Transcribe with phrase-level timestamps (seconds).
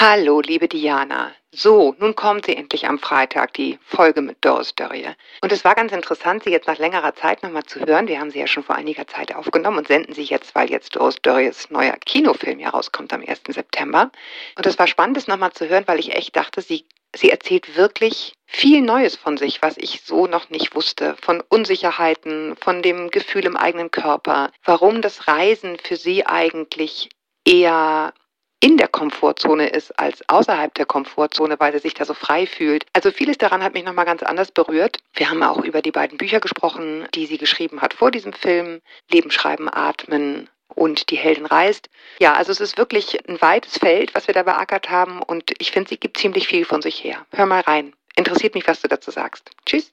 [0.00, 1.34] Hallo, liebe Diana.
[1.50, 5.08] So, nun kommt sie endlich am Freitag, die Folge mit Doris Dörrie.
[5.42, 8.06] Und es war ganz interessant, sie jetzt nach längerer Zeit nochmal zu hören.
[8.06, 10.94] Wir haben sie ja schon vor einiger Zeit aufgenommen und senden sie jetzt, weil jetzt
[10.94, 13.40] Doris Dörries neuer Kinofilm ja rauskommt am 1.
[13.48, 14.12] September.
[14.56, 16.86] Und es war spannend, es nochmal zu hören, weil ich echt dachte, sie,
[17.16, 21.16] sie erzählt wirklich viel Neues von sich, was ich so noch nicht wusste.
[21.20, 24.52] Von Unsicherheiten, von dem Gefühl im eigenen Körper.
[24.62, 27.08] Warum das Reisen für sie eigentlich
[27.44, 28.12] eher
[28.60, 32.86] in der Komfortzone ist als außerhalb der Komfortzone, weil sie sich da so frei fühlt.
[32.92, 34.98] Also vieles daran hat mich nochmal ganz anders berührt.
[35.14, 38.80] Wir haben auch über die beiden Bücher gesprochen, die sie geschrieben hat vor diesem Film.
[39.10, 41.88] Leben, Schreiben, Atmen und die Heldin reist.
[42.18, 45.70] Ja, also es ist wirklich ein weites Feld, was wir da beackert haben und ich
[45.70, 47.24] finde, sie gibt ziemlich viel von sich her.
[47.32, 47.94] Hör mal rein.
[48.16, 49.50] Interessiert mich, was du dazu sagst.
[49.64, 49.92] Tschüss.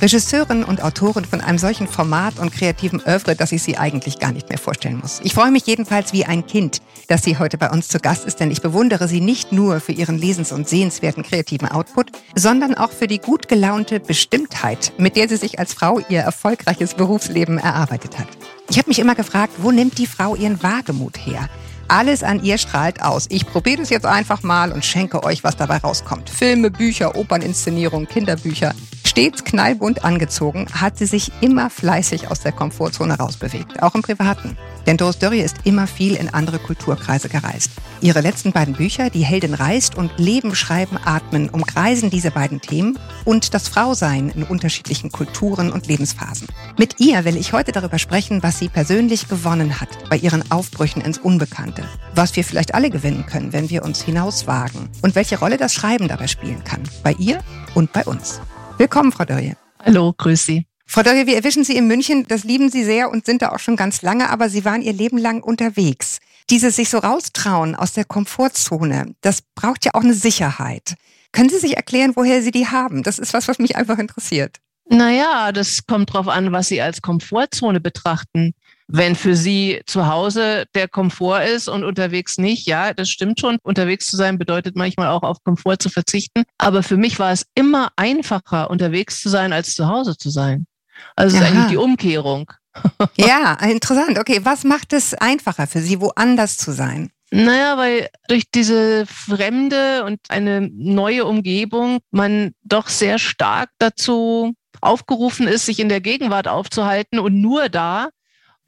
[0.00, 4.32] Regisseurin und Autorin von einem solchen Format und kreativen Oeuvre, dass ich sie eigentlich gar
[4.32, 5.20] nicht mehr vorstellen muss.
[5.24, 8.40] Ich freue mich jedenfalls wie ein Kind, dass sie heute bei uns zu Gast ist,
[8.40, 12.92] denn ich bewundere sie nicht nur für ihren lesens- und sehenswerten kreativen Output, sondern auch
[12.92, 18.18] für die gut gelaunte Bestimmtheit, mit der sie sich als Frau ihr erfolgreiches Berufsleben erarbeitet
[18.18, 18.28] hat.
[18.70, 21.50] Ich habe mich immer gefragt, wo nimmt die Frau ihren Wagemut her?
[21.88, 23.26] Alles an ihr strahlt aus.
[23.30, 26.30] Ich probiere das jetzt einfach mal und schenke euch, was dabei rauskommt.
[26.30, 28.72] Filme, Bücher, Operninszenierungen, Kinderbücher.
[29.10, 34.56] Stets knallbunt angezogen, hat sie sich immer fleißig aus der Komfortzone rausbewegt, auch im Privaten.
[34.86, 37.72] Denn Doris Dörrie ist immer viel in andere Kulturkreise gereist.
[38.00, 43.00] Ihre letzten beiden Bücher, Die Heldin reist und Leben, Schreiben, Atmen, umkreisen diese beiden Themen
[43.24, 46.46] und das Frausein in unterschiedlichen Kulturen und Lebensphasen.
[46.78, 51.02] Mit ihr will ich heute darüber sprechen, was sie persönlich gewonnen hat bei ihren Aufbrüchen
[51.02, 51.82] ins Unbekannte.
[52.14, 54.88] Was wir vielleicht alle gewinnen können, wenn wir uns hinauswagen.
[55.02, 56.84] Und welche Rolle das Schreiben dabei spielen kann.
[57.02, 57.40] Bei ihr
[57.74, 58.40] und bei uns.
[58.80, 59.56] Willkommen, Frau Dörrie.
[59.84, 60.64] Hallo, grüß Sie.
[60.86, 63.58] Frau Dörrie, wir erwischen Sie in München, das lieben Sie sehr und sind da auch
[63.58, 66.18] schon ganz lange, aber Sie waren Ihr Leben lang unterwegs.
[66.48, 70.94] Dieses sich so raustrauen aus der Komfortzone, das braucht ja auch eine Sicherheit.
[71.30, 73.02] Können Sie sich erklären, woher Sie die haben?
[73.02, 74.56] Das ist was, was mich einfach interessiert.
[74.88, 78.54] Naja, das kommt drauf an, was Sie als Komfortzone betrachten.
[78.92, 83.58] Wenn für Sie zu Hause der Komfort ist und unterwegs nicht, ja, das stimmt schon.
[83.62, 86.42] Unterwegs zu sein bedeutet manchmal auch auf Komfort zu verzichten.
[86.58, 90.66] Aber für mich war es immer einfacher, unterwegs zu sein, als zu Hause zu sein.
[91.14, 92.50] Also es ist eigentlich die Umkehrung.
[93.16, 94.18] ja, interessant.
[94.18, 97.10] Okay, was macht es einfacher für Sie, woanders zu sein?
[97.30, 105.46] Naja, weil durch diese Fremde und eine neue Umgebung man doch sehr stark dazu aufgerufen
[105.46, 108.08] ist, sich in der Gegenwart aufzuhalten und nur da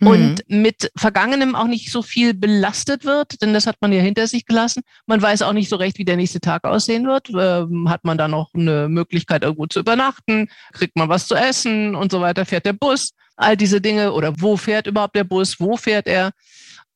[0.02, 0.08] mhm.
[0.08, 4.26] und mit Vergangenem auch nicht so viel belastet wird, denn das hat man ja hinter
[4.26, 4.82] sich gelassen.
[5.06, 7.30] Man weiß auch nicht so recht, wie der nächste Tag aussehen wird.
[7.30, 10.48] Ähm, hat man da noch eine Möglichkeit, irgendwo zu übernachten?
[10.72, 12.44] Kriegt man was zu essen und so weiter?
[12.44, 13.12] Fährt der Bus?
[13.36, 15.58] All diese Dinge oder wo fährt überhaupt der Bus?
[15.60, 16.32] Wo fährt er?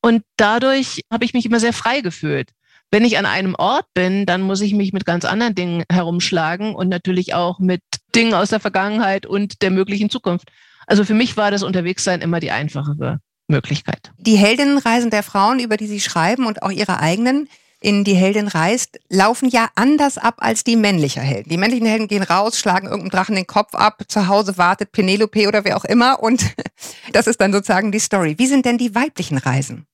[0.02, 2.50] Und dadurch habe ich mich immer sehr frei gefühlt.
[2.90, 6.74] Wenn ich an einem Ort bin, dann muss ich mich mit ganz anderen Dingen herumschlagen
[6.74, 7.82] und natürlich auch mit
[8.14, 10.48] Dingen aus der Vergangenheit und der möglichen Zukunft.
[10.86, 14.12] Also für mich war das Unterwegssein immer die einfachere Möglichkeit.
[14.18, 17.48] Die Heldinnenreisen der Frauen, über die Sie schreiben und auch Ihre eigenen,
[17.80, 21.50] in Die Heldin reist, laufen ja anders ab als die männlichen Helden.
[21.50, 25.46] Die männlichen Helden gehen raus, schlagen irgendeinem Drachen den Kopf ab, zu Hause wartet Penelope
[25.46, 26.44] oder wer auch immer und
[27.12, 28.38] das ist dann sozusagen die Story.
[28.38, 29.86] Wie sind denn die weiblichen Reisen?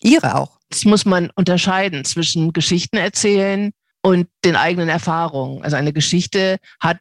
[0.00, 0.58] Ihre auch.
[0.70, 5.62] Das muss man unterscheiden zwischen Geschichten erzählen und den eigenen Erfahrungen.
[5.62, 6.98] Also eine Geschichte hat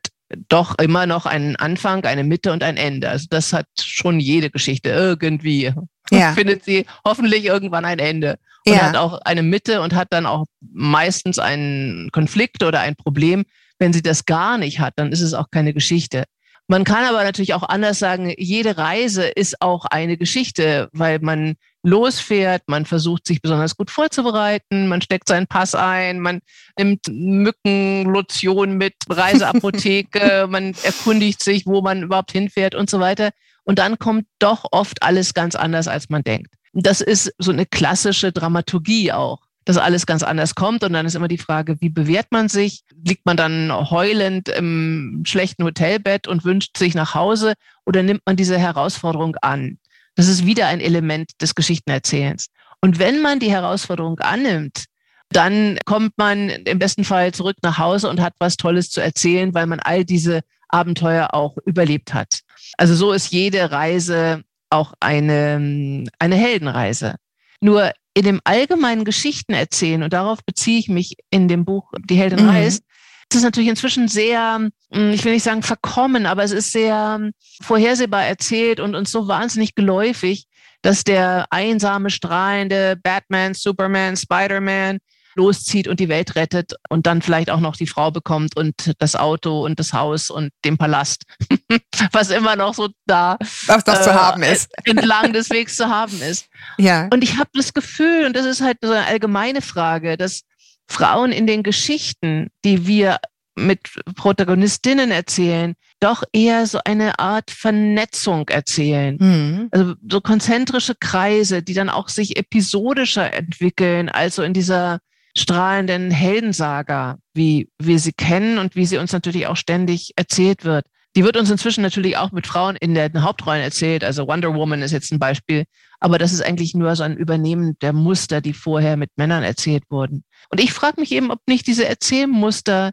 [0.50, 3.10] doch immer noch einen Anfang, eine Mitte und ein Ende.
[3.10, 5.74] Also das hat schon jede Geschichte irgendwie.
[6.12, 6.34] Ja.
[6.36, 8.38] Findet sie hoffentlich irgendwann ein Ende.
[8.68, 8.82] Und ja.
[8.82, 13.46] hat auch eine Mitte und hat dann auch meistens einen Konflikt oder ein Problem.
[13.78, 16.24] Wenn sie das gar nicht hat, dann ist es auch keine Geschichte.
[16.68, 21.56] Man kann aber natürlich auch anders sagen, jede Reise ist auch eine Geschichte, weil man
[21.84, 26.40] losfährt, man versucht sich besonders gut vorzubereiten, man steckt seinen Pass ein, man
[26.78, 33.30] nimmt Mückenlotion mit, Reiseapotheke, man erkundigt sich, wo man überhaupt hinfährt und so weiter.
[33.64, 36.56] Und dann kommt doch oft alles ganz anders, als man denkt.
[36.74, 40.84] Das ist so eine klassische Dramaturgie auch dass alles ganz anders kommt.
[40.84, 42.84] Und dann ist immer die Frage, wie bewährt man sich?
[43.04, 47.54] Liegt man dann heulend im schlechten Hotelbett und wünscht sich nach Hause
[47.86, 49.80] oder nimmt man diese Herausforderung an?
[50.16, 52.48] Das ist wieder ein Element des Geschichtenerzählens.
[52.82, 54.86] Und wenn man die Herausforderung annimmt
[55.30, 59.54] dann kommt man im besten Fall zurück nach Hause und hat was Tolles zu erzählen,
[59.54, 62.42] weil man all diese Abenteuer auch überlebt hat.
[62.78, 67.16] Also so ist jede Reise auch eine, eine Heldenreise.
[67.62, 72.16] Nur in dem allgemeinen Geschichten erzählen, und darauf beziehe ich mich in dem Buch Die
[72.16, 72.50] Heldin mhm.
[72.50, 72.84] reist,
[73.32, 77.16] ist es natürlich inzwischen sehr, hm, ich will nicht sagen verkommen, aber es ist sehr
[77.20, 77.32] hm,
[77.62, 80.46] vorhersehbar erzählt und uns so wahnsinnig geläufig,
[80.82, 85.00] dass der einsame, strahlende Batman, Superman, Spider-Man
[85.36, 89.16] loszieht und die Welt rettet und dann vielleicht auch noch die Frau bekommt und das
[89.16, 91.24] Auto und das Haus und den Palast,
[92.12, 93.38] was immer noch so da
[93.68, 94.72] was noch äh, zu haben ist.
[94.86, 96.48] entlang des Wegs zu haben ist.
[96.78, 97.08] Ja.
[97.12, 100.42] Und ich habe das Gefühl, und das ist halt so eine allgemeine Frage, dass
[100.88, 103.18] Frauen in den Geschichten, die wir
[103.56, 109.18] mit Protagonistinnen erzählen, doch eher so eine Art Vernetzung erzählen.
[109.20, 109.70] Mhm.
[109.72, 115.00] Also so konzentrische Kreise, die dann auch sich episodischer entwickeln, also in dieser
[115.38, 120.86] strahlenden Heldensaga, wie wir sie kennen und wie sie uns natürlich auch ständig erzählt wird.
[121.16, 124.04] Die wird uns inzwischen natürlich auch mit Frauen in den Hauptrollen erzählt.
[124.04, 125.64] Also Wonder Woman ist jetzt ein Beispiel.
[126.00, 129.84] Aber das ist eigentlich nur so ein Übernehmen der Muster, die vorher mit Männern erzählt
[129.90, 130.26] wurden.
[130.50, 132.92] Und ich frage mich eben, ob nicht diese Erzählmuster,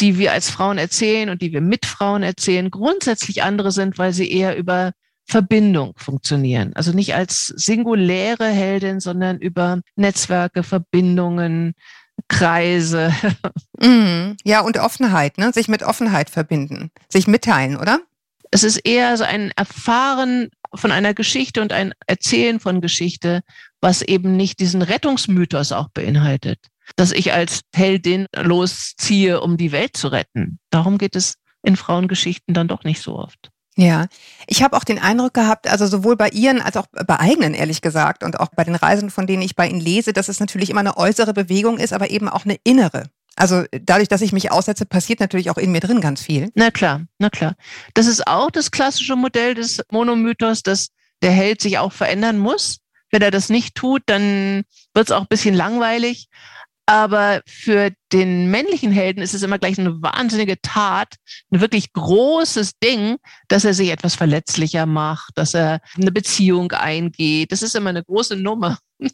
[0.00, 4.12] die wir als Frauen erzählen und die wir mit Frauen erzählen, grundsätzlich andere sind, weil
[4.12, 4.92] sie eher über
[5.26, 6.72] Verbindung funktionieren.
[6.74, 11.74] Also nicht als singuläre Heldin, sondern über Netzwerke, Verbindungen,
[12.28, 13.12] Kreise.
[13.80, 15.52] Mm, ja, und Offenheit, ne?
[15.52, 18.00] sich mit Offenheit verbinden, sich mitteilen, oder?
[18.52, 23.42] Es ist eher so ein Erfahren von einer Geschichte und ein Erzählen von Geschichte,
[23.80, 26.60] was eben nicht diesen Rettungsmythos auch beinhaltet,
[26.96, 30.60] dass ich als Heldin losziehe, um die Welt zu retten.
[30.70, 33.50] Darum geht es in Frauengeschichten dann doch nicht so oft.
[33.76, 34.06] Ja,
[34.46, 37.80] ich habe auch den Eindruck gehabt, also sowohl bei Ihren als auch bei eigenen, ehrlich
[37.80, 40.70] gesagt, und auch bei den Reisen, von denen ich bei Ihnen lese, dass es natürlich
[40.70, 43.10] immer eine äußere Bewegung ist, aber eben auch eine innere.
[43.36, 46.50] Also dadurch, dass ich mich aussetze, passiert natürlich auch in mir drin ganz viel.
[46.54, 47.56] Na klar, na klar.
[47.94, 50.90] Das ist auch das klassische Modell des Monomythos, dass
[51.22, 52.78] der Held sich auch verändern muss.
[53.10, 54.62] Wenn er das nicht tut, dann
[54.92, 56.28] wird es auch ein bisschen langweilig.
[56.86, 61.14] Aber für den männlichen Helden ist es immer gleich eine wahnsinnige Tat,
[61.50, 63.16] ein wirklich großes Ding,
[63.48, 67.52] dass er sich etwas verletzlicher macht, dass er eine Beziehung eingeht.
[67.52, 68.78] Das ist immer eine große Nummer.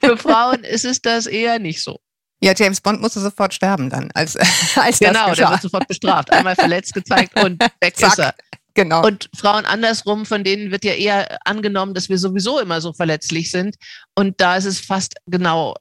[0.00, 1.98] für Frauen ist es das eher nicht so.
[2.42, 4.36] Ja, James Bond musste sofort sterben dann, als,
[4.76, 6.30] als Genau, der wird sofort bestraft.
[6.32, 8.12] Einmal verletzt gezeigt und weg Zack.
[8.12, 8.34] ist er.
[8.74, 9.06] Genau.
[9.06, 13.50] Und Frauen andersrum, von denen wird ja eher angenommen, dass wir sowieso immer so verletzlich
[13.50, 13.76] sind.
[14.14, 15.74] Und da ist es fast genau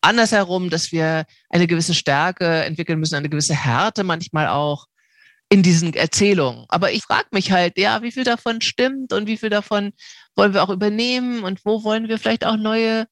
[0.00, 4.86] andersherum, dass wir eine gewisse Stärke entwickeln müssen, eine gewisse Härte manchmal auch
[5.48, 6.64] in diesen Erzählungen.
[6.68, 9.92] Aber ich frage mich halt, ja, wie viel davon stimmt und wie viel davon
[10.36, 13.06] wollen wir auch übernehmen und wo wollen wir vielleicht auch neue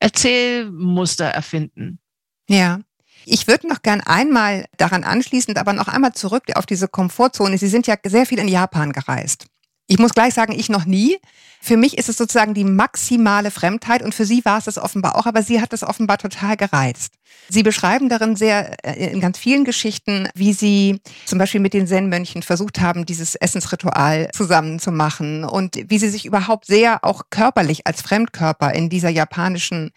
[0.00, 2.00] Erzählmuster erfinden?
[2.48, 2.80] Ja.
[3.26, 7.56] Ich würde noch gern einmal daran anschließend, aber noch einmal zurück auf diese Komfortzone.
[7.56, 9.46] Sie sind ja sehr viel in Japan gereist.
[9.86, 11.18] Ich muss gleich sagen, ich noch nie.
[11.60, 15.16] Für mich ist es sozusagen die maximale Fremdheit und für sie war es das offenbar
[15.16, 17.14] auch, aber sie hat das offenbar total gereizt.
[17.48, 21.86] Sie beschreiben darin sehr, äh, in ganz vielen Geschichten, wie sie zum Beispiel mit den
[21.86, 27.24] Zen-Mönchen versucht haben, dieses Essensritual zusammen zu machen und wie sie sich überhaupt sehr auch
[27.30, 29.90] körperlich als Fremdkörper in dieser japanischen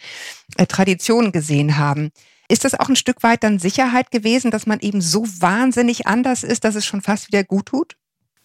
[0.57, 2.11] äh, Tradition gesehen haben.
[2.49, 6.43] Ist das auch ein Stück weit dann Sicherheit gewesen, dass man eben so wahnsinnig anders
[6.43, 7.97] ist, dass es schon fast wieder gut tut?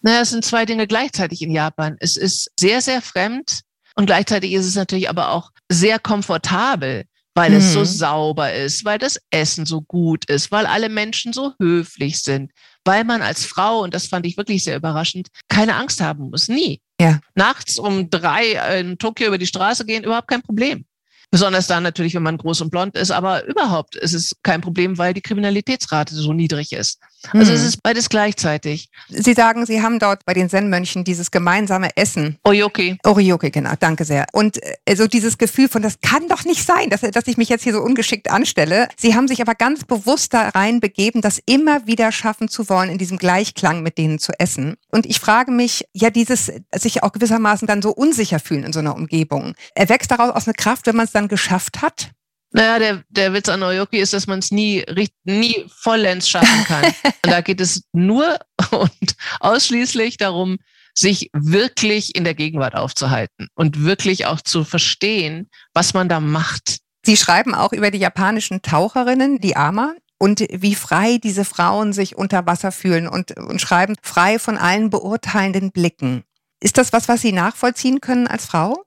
[0.03, 1.95] Naja, es sind zwei Dinge gleichzeitig in Japan.
[1.99, 3.61] Es ist sehr, sehr fremd
[3.95, 7.05] und gleichzeitig ist es natürlich aber auch sehr komfortabel,
[7.35, 7.57] weil mhm.
[7.57, 7.85] es so mhm.
[7.85, 12.51] sauber ist, weil das Essen so gut ist, weil alle Menschen so höflich sind,
[12.85, 16.49] weil man als Frau, und das fand ich wirklich sehr überraschend, keine Angst haben muss.
[16.49, 16.81] Nie.
[16.99, 17.19] Ja.
[17.33, 20.85] Nachts um drei in Tokio über die Straße gehen, überhaupt kein Problem.
[21.33, 24.99] Besonders dann natürlich, wenn man groß und blond ist, aber überhaupt ist es kein Problem,
[24.99, 26.99] weil die Kriminalitätsrate so niedrig ist.
[27.31, 27.57] Also mhm.
[27.57, 28.89] es ist beides gleichzeitig.
[29.07, 32.37] Sie sagen, Sie haben dort bei den Zen-Mönchen dieses gemeinsame Essen.
[32.43, 32.97] Orioki.
[33.03, 33.71] Orioki, genau.
[33.79, 34.27] Danke sehr.
[34.33, 37.49] Und äh, so dieses Gefühl von, das kann doch nicht sein, dass, dass ich mich
[37.49, 38.87] jetzt hier so ungeschickt anstelle.
[38.97, 42.97] Sie haben sich aber ganz bewusst da reinbegeben, das immer wieder schaffen zu wollen, in
[42.97, 44.75] diesem Gleichklang mit denen zu essen.
[44.89, 48.79] Und ich frage mich, ja, dieses sich auch gewissermaßen dann so unsicher fühlen in so
[48.79, 49.55] einer Umgebung.
[49.75, 52.11] Erwächst daraus aus eine Kraft, wenn man es dann geschafft hat?
[52.51, 54.85] Naja, der, der Witz an Oyoki ist, dass man es nie,
[55.23, 56.85] nie vollends schaffen kann.
[57.03, 58.37] und da geht es nur
[58.71, 60.59] und ausschließlich darum,
[60.93, 66.79] sich wirklich in der Gegenwart aufzuhalten und wirklich auch zu verstehen, was man da macht.
[67.03, 72.15] Sie schreiben auch über die japanischen Taucherinnen, die Ama, und wie frei diese Frauen sich
[72.15, 76.23] unter Wasser fühlen und, und schreiben frei von allen beurteilenden Blicken.
[76.61, 78.85] Ist das was, was Sie nachvollziehen können als Frau?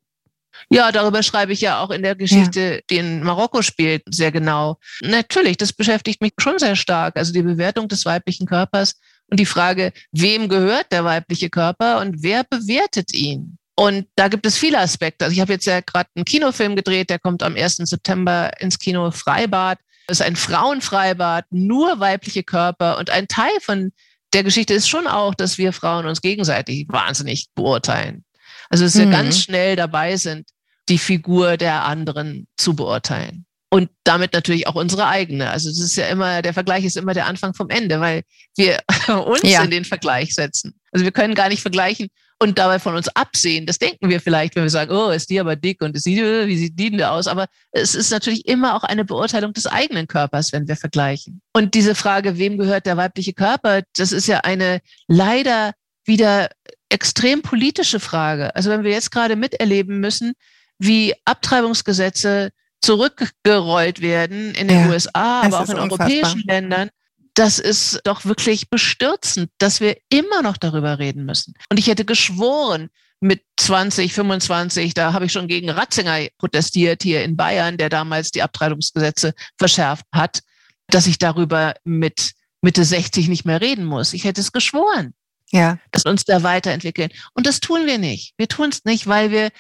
[0.71, 2.81] Ja, darüber schreibe ich ja auch in der Geschichte, ja.
[2.91, 4.79] die in Marokko spielt, sehr genau.
[5.01, 7.17] Natürlich, das beschäftigt mich schon sehr stark.
[7.17, 8.95] Also die Bewertung des weiblichen Körpers
[9.29, 13.59] und die Frage, wem gehört der weibliche Körper und wer bewertet ihn?
[13.79, 15.27] Und da gibt es viele Aspekte.
[15.27, 17.77] Also ich habe jetzt ja gerade einen Kinofilm gedreht, der kommt am 1.
[17.77, 19.79] September ins Kino Freibad.
[20.07, 22.97] Das ist ein Frauenfreibad, nur weibliche Körper.
[22.99, 23.93] Und ein Teil von
[24.33, 28.25] der Geschichte ist schon auch, dass wir Frauen uns gegenseitig wahnsinnig beurteilen.
[28.69, 29.13] Also dass wir mhm.
[29.13, 30.49] ganz schnell dabei sind,
[30.89, 33.45] die Figur der anderen zu beurteilen.
[33.69, 35.51] Und damit natürlich auch unsere eigene.
[35.51, 38.23] Also es ist ja immer, der Vergleich ist immer der Anfang vom Ende, weil
[38.57, 38.79] wir
[39.27, 39.63] uns ja.
[39.63, 40.79] in den Vergleich setzen.
[40.93, 42.09] Also wir können gar nicht vergleichen,
[42.39, 43.67] und dabei von uns absehen.
[43.67, 46.17] Das denken wir vielleicht, wenn wir sagen, oh, ist die aber dick und ist die,
[46.17, 47.27] wie sieht die denn aus?
[47.27, 51.41] Aber es ist natürlich immer auch eine Beurteilung des eigenen Körpers, wenn wir vergleichen.
[51.55, 55.73] Und diese Frage, wem gehört der weibliche Körper, das ist ja eine leider
[56.05, 56.51] wieder
[56.89, 58.55] extrem politische Frage.
[58.55, 60.35] Also wenn wir jetzt gerade miterleben müssen,
[60.79, 62.51] wie Abtreibungsgesetze
[62.81, 66.07] zurückgerollt werden in den ja, USA, aber auch in unfassbar.
[66.07, 66.91] europäischen Ländern,
[67.35, 71.55] das ist doch wirklich bestürzend, dass wir immer noch darüber reden müssen.
[71.71, 72.89] Und ich hätte geschworen,
[73.21, 78.31] mit 20, 25, da habe ich schon gegen Ratzinger protestiert hier in Bayern, der damals
[78.31, 80.41] die Abtreibungsgesetze verschärft hat,
[80.89, 84.13] dass ich darüber mit Mitte 60 nicht mehr reden muss.
[84.13, 85.15] Ich hätte es geschworen,
[85.53, 85.79] ja.
[85.93, 87.11] dass uns da weiterentwickeln.
[87.35, 88.35] Und das tun wir nicht.
[88.37, 89.51] Wir tun es nicht, weil wir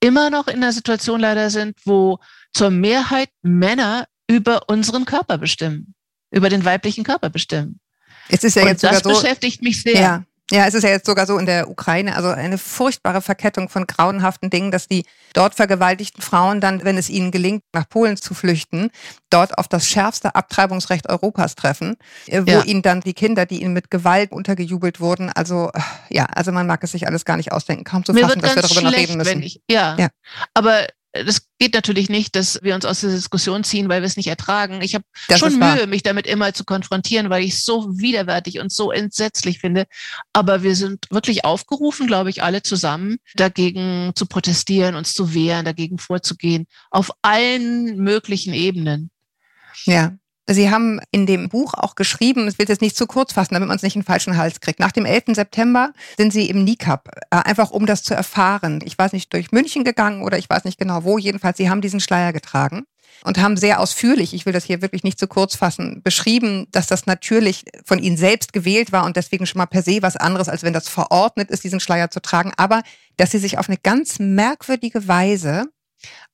[0.00, 2.18] immer noch in einer Situation leider sind, wo
[2.52, 5.94] zur Mehrheit Männer über unseren Körper bestimmen
[6.30, 7.80] über den weiblichen Körper bestimmen.
[8.28, 10.00] Es ist ja Und jetzt sogar das so, beschäftigt mich sehr.
[10.00, 10.24] Ja.
[10.50, 13.86] Ja, es ist ja jetzt sogar so in der Ukraine, also eine furchtbare Verkettung von
[13.86, 18.32] grauenhaften Dingen, dass die dort vergewaltigten Frauen dann, wenn es ihnen gelingt, nach Polen zu
[18.32, 18.90] flüchten,
[19.28, 22.62] dort auf das schärfste Abtreibungsrecht Europas treffen, äh, wo ja.
[22.62, 25.70] ihnen dann die Kinder, die ihnen mit Gewalt untergejubelt wurden, also
[26.08, 28.62] ja, also man mag es sich alles gar nicht ausdenken, kaum zu fassen, dass wir
[28.62, 29.42] darüber noch reden müssen.
[29.42, 29.96] Ich, ja.
[29.98, 30.08] ja,
[30.54, 34.16] aber das geht natürlich nicht, dass wir uns aus der Diskussion ziehen, weil wir es
[34.16, 34.82] nicht ertragen.
[34.82, 35.04] Ich habe
[35.36, 39.58] schon Mühe, mich damit immer zu konfrontieren, weil ich es so widerwärtig und so entsetzlich
[39.58, 39.86] finde.
[40.32, 45.64] Aber wir sind wirklich aufgerufen, glaube ich, alle zusammen, dagegen zu protestieren, uns zu wehren,
[45.64, 49.10] dagegen vorzugehen, auf allen möglichen Ebenen.
[49.84, 50.16] Ja,
[50.50, 53.68] Sie haben in dem Buch auch geschrieben, ich will jetzt nicht zu kurz fassen, damit
[53.68, 54.80] man es nicht in den falschen Hals kriegt.
[54.80, 55.34] Nach dem 11.
[55.34, 58.80] September sind Sie im NICAP, äh, einfach um das zu erfahren.
[58.82, 61.18] Ich weiß nicht, durch München gegangen oder ich weiß nicht genau wo.
[61.18, 62.84] Jedenfalls, Sie haben diesen Schleier getragen
[63.24, 66.86] und haben sehr ausführlich, ich will das hier wirklich nicht zu kurz fassen, beschrieben, dass
[66.86, 70.48] das natürlich von Ihnen selbst gewählt war und deswegen schon mal per se was anderes,
[70.48, 72.82] als wenn das verordnet ist, diesen Schleier zu tragen, aber
[73.18, 75.66] dass Sie sich auf eine ganz merkwürdige Weise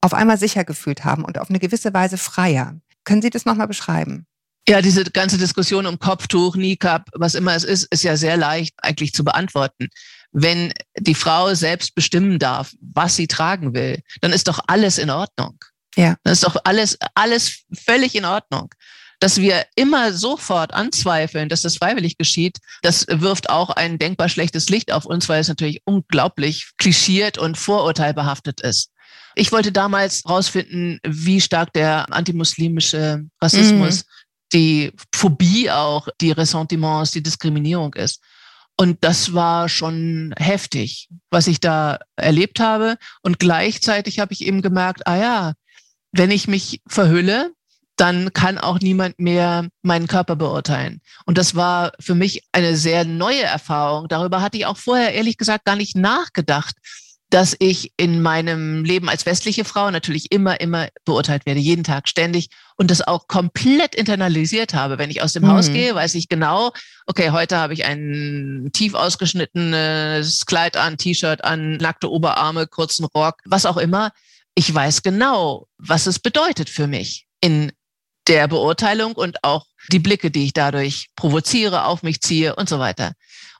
[0.00, 2.74] auf einmal sicher gefühlt haben und auf eine gewisse Weise freier.
[3.04, 4.26] Können Sie das nochmal beschreiben?
[4.66, 8.74] Ja, diese ganze Diskussion um Kopftuch, Niqab, was immer es ist, ist ja sehr leicht
[8.78, 9.88] eigentlich zu beantworten.
[10.32, 15.10] Wenn die Frau selbst bestimmen darf, was sie tragen will, dann ist doch alles in
[15.10, 15.58] Ordnung.
[15.96, 16.16] Ja.
[16.24, 18.70] Dann ist doch alles, alles völlig in Ordnung.
[19.20, 24.70] Dass wir immer sofort anzweifeln, dass das freiwillig geschieht, das wirft auch ein denkbar schlechtes
[24.70, 28.90] Licht auf uns, weil es natürlich unglaublich klischiert und vorurteilbehaftet ist.
[29.34, 34.08] Ich wollte damals herausfinden, wie stark der antimuslimische Rassismus, mhm.
[34.52, 38.20] die Phobie auch, die Ressentiments, die Diskriminierung ist.
[38.76, 42.96] Und das war schon heftig, was ich da erlebt habe.
[43.22, 45.52] Und gleichzeitig habe ich eben gemerkt, ah ja,
[46.12, 47.52] wenn ich mich verhülle,
[47.96, 51.00] dann kann auch niemand mehr meinen Körper beurteilen.
[51.26, 54.08] Und das war für mich eine sehr neue Erfahrung.
[54.08, 56.74] Darüber hatte ich auch vorher ehrlich gesagt gar nicht nachgedacht,
[57.30, 62.08] dass ich in meinem Leben als westliche Frau natürlich immer, immer beurteilt werde, jeden Tag
[62.08, 64.98] ständig und das auch komplett internalisiert habe.
[64.98, 65.48] Wenn ich aus dem mhm.
[65.48, 66.72] Haus gehe, weiß ich genau,
[67.06, 73.36] okay, heute habe ich ein tief ausgeschnittenes Kleid an, T-Shirt an, nackte Oberarme, kurzen Rock,
[73.44, 74.12] was auch immer.
[74.54, 77.72] Ich weiß genau, was es bedeutet für mich in
[78.28, 82.78] der Beurteilung und auch die Blicke, die ich dadurch provoziere, auf mich ziehe und so
[82.78, 83.12] weiter.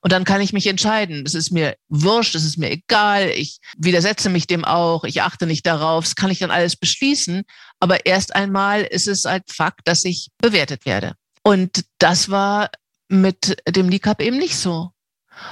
[0.05, 1.23] Und dann kann ich mich entscheiden.
[1.25, 3.31] Es ist mir wurscht, es ist mir egal.
[3.31, 5.05] Ich widersetze mich dem auch.
[5.05, 6.05] Ich achte nicht darauf.
[6.05, 7.45] Das kann ich dann alles beschließen.
[7.81, 11.15] Aber erst einmal ist es halt Fakt, dass ich bewertet werde.
[11.43, 12.71] Und das war
[13.09, 14.91] mit dem Nikab eben nicht so.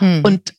[0.00, 0.20] Hm.
[0.22, 0.52] Und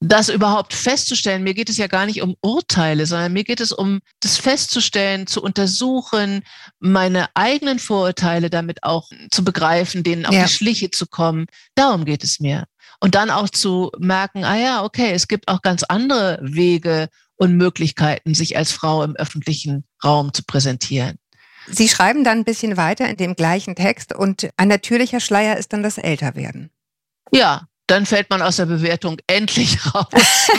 [0.00, 3.72] das überhaupt festzustellen, mir geht es ja gar nicht um Urteile, sondern mir geht es
[3.72, 6.42] um das festzustellen, zu untersuchen,
[6.80, 10.44] meine eigenen Vorurteile damit auch zu begreifen, denen auf ja.
[10.44, 11.46] die Schliche zu kommen.
[11.76, 12.66] Darum geht es mir.
[13.02, 17.56] Und dann auch zu merken, ah ja, okay, es gibt auch ganz andere Wege und
[17.56, 21.18] Möglichkeiten, sich als Frau im öffentlichen Raum zu präsentieren.
[21.66, 25.72] Sie schreiben dann ein bisschen weiter in dem gleichen Text und ein natürlicher Schleier ist
[25.72, 26.70] dann das Älterwerden.
[27.32, 30.50] Ja, dann fällt man aus der Bewertung endlich raus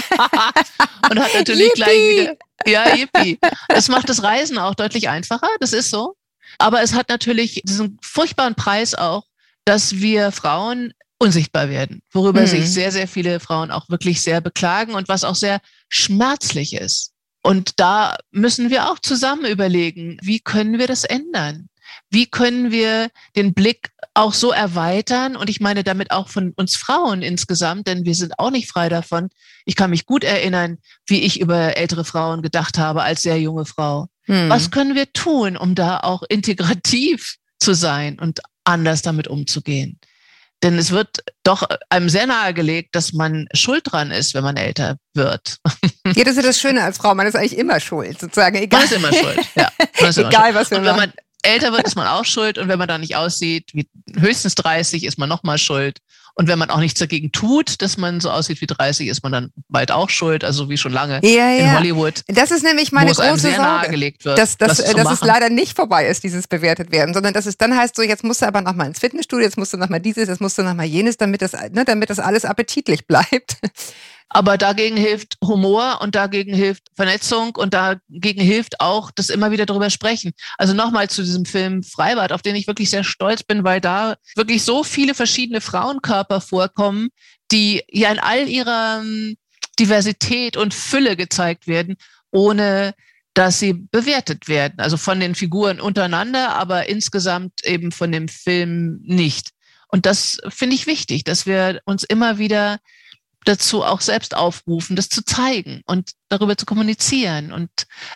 [1.10, 1.76] und hat natürlich yippie.
[1.76, 2.36] gleich wieder,
[2.66, 3.40] ja, yippie.
[3.70, 6.18] Es macht das Reisen auch deutlich einfacher, das ist so.
[6.58, 9.24] Aber es hat natürlich diesen furchtbaren Preis auch,
[9.64, 12.48] dass wir Frauen unsichtbar werden, worüber mhm.
[12.48, 17.12] sich sehr, sehr viele Frauen auch wirklich sehr beklagen und was auch sehr schmerzlich ist.
[17.42, 21.68] Und da müssen wir auch zusammen überlegen, wie können wir das ändern?
[22.10, 25.36] Wie können wir den Blick auch so erweitern?
[25.36, 28.88] Und ich meine damit auch von uns Frauen insgesamt, denn wir sind auch nicht frei
[28.88, 29.30] davon.
[29.66, 33.66] Ich kann mich gut erinnern, wie ich über ältere Frauen gedacht habe als sehr junge
[33.66, 34.08] Frau.
[34.24, 34.50] Hm.
[34.50, 40.00] Was können wir tun, um da auch integrativ zu sein und anders damit umzugehen?
[40.64, 44.98] Denn es wird doch einem sehr nahegelegt, dass man schuld dran ist, wenn man älter
[45.14, 45.58] wird.
[46.16, 47.14] Ja, das ist das Schöne als Frau.
[47.14, 48.56] Man ist eigentlich immer schuld, sozusagen.
[48.56, 48.80] Egal.
[48.80, 49.72] Man ist immer schuld, ja.
[50.08, 50.56] Ist immer Egal, schuld.
[50.56, 52.58] was wir Und wenn man älter wird, ist man auch schuld.
[52.58, 56.00] Und wenn man da nicht aussieht wie höchstens 30, ist man nochmal schuld.
[56.36, 59.32] Und wenn man auch nichts dagegen tut, dass man so aussieht wie 30, ist man
[59.32, 61.58] dann bald auch schuld, also wie schon lange ja, ja.
[61.58, 62.24] in Hollywood.
[62.28, 66.08] Das ist nämlich meine große Sorge, wird, dass, dass, das dass es leider nicht vorbei
[66.08, 68.88] ist, dieses bewertet werden, sondern dass es dann heißt, so jetzt musst du aber nochmal
[68.88, 71.86] ins Fitnessstudio, jetzt musst du nochmal dieses, jetzt musst du nochmal jenes, damit das, ne,
[71.86, 73.58] damit das alles appetitlich bleibt.
[74.34, 79.68] Aber dagegen hilft Humor und dagegen hilft Vernetzung und dagegen hilft auch das immer wieder
[79.68, 80.34] darüber sprechen.
[80.58, 84.16] Also nochmal zu diesem Film Freibad, auf den ich wirklich sehr stolz bin, weil da
[84.36, 87.10] wirklich so viele verschiedene Frauenkörper vorkommen,
[87.52, 89.38] die ja in all ihrer ähm,
[89.80, 91.96] Diversität und Fülle gezeigt werden,
[92.32, 92.96] ohne
[93.36, 94.80] dass sie bewertet werden.
[94.80, 99.52] Also von den Figuren untereinander, aber insgesamt eben von dem Film nicht.
[99.88, 102.80] Und das finde ich wichtig, dass wir uns immer wieder
[103.44, 107.70] dazu auch selbst aufrufen, das zu zeigen und darüber zu kommunizieren und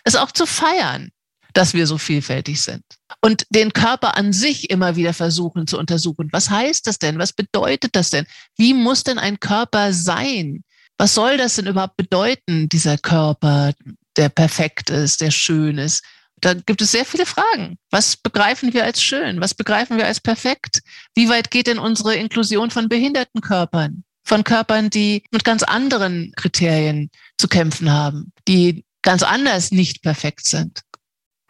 [0.04, 1.10] es auch zu feiern,
[1.54, 2.84] dass wir so vielfältig sind.
[3.20, 6.28] Und den Körper an sich immer wieder versuchen zu untersuchen.
[6.32, 7.18] Was heißt das denn?
[7.18, 8.26] Was bedeutet das denn?
[8.56, 10.62] Wie muss denn ein Körper sein?
[10.98, 13.72] Was soll das denn überhaupt bedeuten, dieser Körper,
[14.16, 16.04] der perfekt ist, der schön ist?
[16.40, 17.78] Da gibt es sehr viele Fragen.
[17.90, 19.40] Was begreifen wir als schön?
[19.40, 20.80] Was begreifen wir als perfekt?
[21.14, 24.04] Wie weit geht denn unsere Inklusion von behinderten Körpern?
[24.28, 30.46] Von Körpern, die mit ganz anderen Kriterien zu kämpfen haben, die ganz anders nicht perfekt
[30.46, 30.82] sind.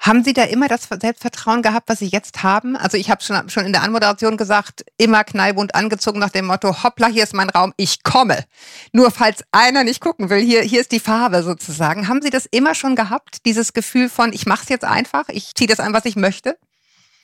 [0.01, 2.77] Haben Sie da immer das Selbstvertrauen gehabt, was Sie jetzt haben?
[2.77, 6.85] Also ich habe schon, schon in der Anmoderation gesagt, immer knallbunt angezogen nach dem Motto,
[6.85, 8.45] hoppla, hier ist mein Raum, ich komme.
[8.93, 12.07] Nur falls einer nicht gucken will, hier, hier ist die Farbe sozusagen.
[12.07, 15.57] Haben Sie das immer schon gehabt, dieses Gefühl von, ich mache es jetzt einfach, ich
[15.57, 16.57] ziehe das an, was ich möchte?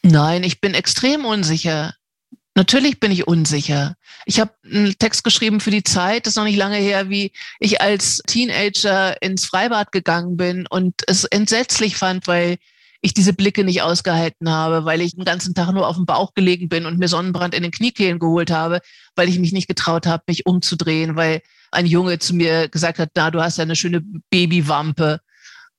[0.02, 1.94] Nein, ich bin extrem unsicher.
[2.56, 3.96] Natürlich bin ich unsicher.
[4.26, 7.32] Ich habe einen Text geschrieben für die Zeit, das ist noch nicht lange her, wie
[7.58, 12.58] ich als Teenager ins Freibad gegangen bin und es entsetzlich fand, weil
[13.00, 16.32] ich diese Blicke nicht ausgehalten habe, weil ich den ganzen Tag nur auf dem Bauch
[16.32, 18.80] gelegen bin und mir Sonnenbrand in den Kniekehlen geholt habe,
[19.14, 23.10] weil ich mich nicht getraut habe, mich umzudrehen, weil ein Junge zu mir gesagt hat,
[23.14, 25.20] na, du hast ja eine schöne Babywampe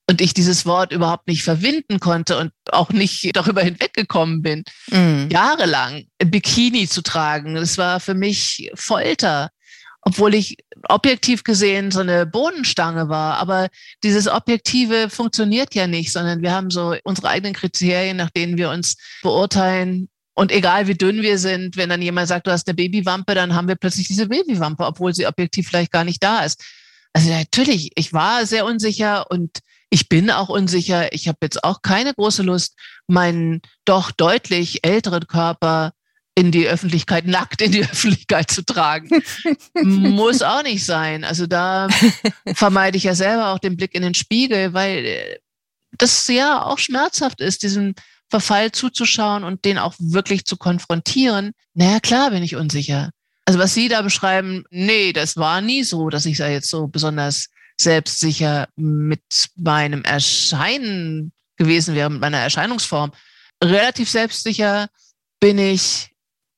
[0.08, 5.30] und ich dieses Wort überhaupt nicht verwinden konnte und auch nicht darüber hinweggekommen bin, mm.
[5.30, 7.56] jahrelang Bikini zu tragen.
[7.56, 9.50] Das war für mich Folter,
[10.02, 13.38] obwohl ich objektiv gesehen so eine Bohnenstange war.
[13.38, 13.70] Aber
[14.04, 18.70] dieses Objektive funktioniert ja nicht, sondern wir haben so unsere eigenen Kriterien, nach denen wir
[18.70, 20.10] uns beurteilen.
[20.36, 23.56] Und egal wie dünn wir sind, wenn dann jemand sagt, du hast eine Babywampe, dann
[23.56, 26.62] haben wir plötzlich diese Babywampe, obwohl sie objektiv vielleicht gar nicht da ist.
[27.14, 29.60] Also natürlich, ich war sehr unsicher und
[29.96, 31.14] ich bin auch unsicher.
[31.14, 32.76] Ich habe jetzt auch keine große Lust,
[33.08, 35.94] meinen doch deutlich älteren Körper
[36.38, 39.08] in die Öffentlichkeit, nackt in die Öffentlichkeit zu tragen.
[39.82, 41.24] Muss auch nicht sein.
[41.24, 41.88] Also da
[42.56, 45.38] vermeide ich ja selber auch den Blick in den Spiegel, weil äh,
[45.98, 47.96] das ja auch schmerzhaft ist, diesen
[48.30, 51.54] Verfall zuzuschauen und den auch wirklich zu konfrontieren.
[51.74, 53.12] Naja, klar bin ich unsicher.
[53.46, 56.88] Also was Sie da beschreiben, nee, das war nie so, dass ich da jetzt so
[56.88, 57.48] besonders
[57.80, 59.24] selbstsicher mit
[59.56, 63.12] meinem Erscheinen gewesen wäre, mit meiner Erscheinungsform.
[63.64, 64.90] Relativ selbstsicher
[65.40, 66.12] bin ich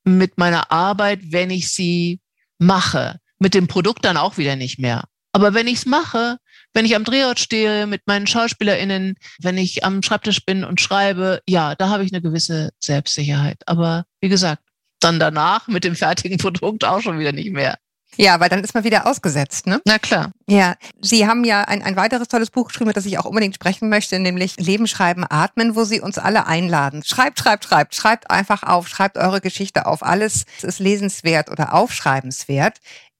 [0.04, 2.22] mit meiner Arbeit, wenn ich sie
[2.60, 3.20] mache.
[3.40, 5.04] Mit dem Produkt dann auch wieder nicht mehr.
[5.32, 6.38] Aber wenn ich es mache,
[6.74, 11.42] wenn ich am Drehort stehe mit meinen SchauspielerInnen, wenn ich am Schreibtisch bin und schreibe,
[11.48, 13.62] ja, da habe ich eine gewisse Selbstsicherheit.
[13.68, 14.64] Aber wie gesagt,
[15.00, 17.78] dann danach mit dem fertigen Produkt auch schon wieder nicht mehr.
[18.16, 19.82] Ja, weil dann ist man wieder ausgesetzt, ne?
[19.86, 20.32] Na klar.
[20.48, 23.90] Ja, Sie haben ja ein, ein weiteres tolles Buch geschrieben, das ich auch unbedingt sprechen
[23.90, 27.04] möchte, nämlich Leben, Schreiben, Atmen, wo Sie uns alle einladen.
[27.04, 30.04] Schreibt, schreibt, schreibt, schreibt einfach auf, schreibt eure Geschichte auf.
[30.04, 32.80] Alles ist lesenswert oder aufschreibenswert.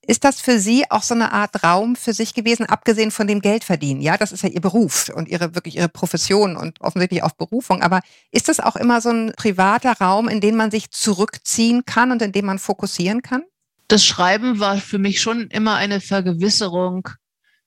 [0.10, 3.42] Ist das für Sie auch so eine Art Raum für sich gewesen, abgesehen von dem
[3.42, 4.02] Geldverdienen?
[4.02, 7.82] Ja, das ist ja Ihr Beruf und Ihre wirklich Ihre Profession und offensichtlich auch Berufung.
[7.82, 8.00] Aber
[8.32, 12.22] ist das auch immer so ein privater Raum, in den man sich zurückziehen kann und
[12.22, 13.44] in dem man fokussieren kann?
[13.88, 17.10] Das Schreiben war für mich schon immer eine Vergewisserung,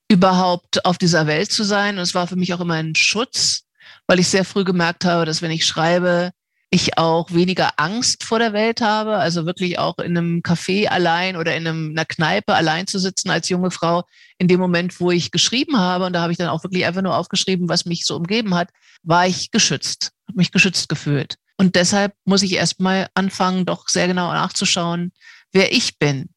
[0.07, 1.95] überhaupt auf dieser Welt zu sein.
[1.95, 3.63] Und es war für mich auch immer ein Schutz,
[4.07, 6.31] weil ich sehr früh gemerkt habe, dass wenn ich schreibe,
[6.69, 11.35] ich auch weniger Angst vor der Welt habe, also wirklich auch in einem Café allein
[11.35, 14.03] oder in einer Kneipe allein zu sitzen als junge Frau
[14.37, 17.01] in dem Moment, wo ich geschrieben habe, und da habe ich dann auch wirklich einfach
[17.01, 18.69] nur aufgeschrieben, was mich so umgeben hat,
[19.03, 21.35] war ich geschützt, habe mich geschützt gefühlt.
[21.57, 25.11] Und deshalb muss ich erstmal anfangen, doch sehr genau nachzuschauen,
[25.51, 26.29] wer ich bin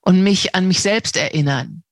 [0.00, 1.82] und mich an mich selbst erinnern.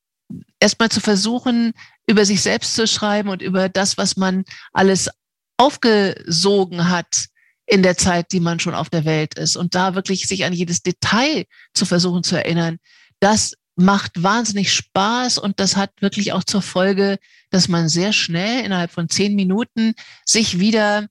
[0.60, 1.72] Erstmal zu versuchen,
[2.06, 5.10] über sich selbst zu schreiben und über das, was man alles
[5.56, 7.26] aufgesogen hat
[7.66, 9.56] in der Zeit, die man schon auf der Welt ist.
[9.56, 12.78] Und da wirklich sich an jedes Detail zu versuchen zu erinnern,
[13.20, 17.18] das macht wahnsinnig Spaß und das hat wirklich auch zur Folge,
[17.50, 19.94] dass man sehr schnell innerhalb von zehn Minuten
[20.26, 21.02] sich wieder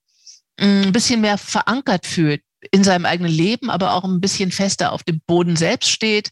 [0.60, 4.92] mm, ein bisschen mehr verankert fühlt in seinem eigenen Leben, aber auch ein bisschen fester
[4.92, 6.32] auf dem Boden selbst steht